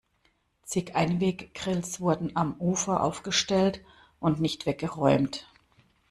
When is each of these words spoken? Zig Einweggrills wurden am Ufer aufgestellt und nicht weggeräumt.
Zig 0.63 0.95
Einweggrills 0.95 1.99
wurden 1.99 2.35
am 2.35 2.55
Ufer 2.59 3.03
aufgestellt 3.03 3.83
und 4.19 4.39
nicht 4.41 4.65
weggeräumt. 4.65 5.47